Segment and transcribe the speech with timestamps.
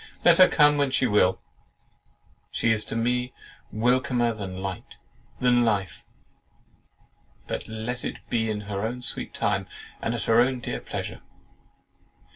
[0.25, 1.39] Let her come when she will,
[2.49, 3.33] she is to me
[3.71, 4.95] welcomer than light,
[5.39, 6.03] than life;
[7.45, 9.67] but let it be in her own sweet time,
[10.01, 11.21] and at her own dear pleasure."